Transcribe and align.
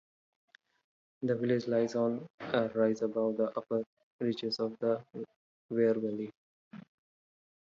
The 1.21 1.35
village 1.35 1.67
lies 1.67 1.93
on 1.93 2.25
a 2.39 2.67
rise 2.69 3.03
above 3.03 3.37
the 3.37 3.55
upper 3.55 3.83
reaches 4.19 4.57
of 4.59 4.75
the 4.79 4.99
Wear 5.69 5.93
valley. 5.93 6.31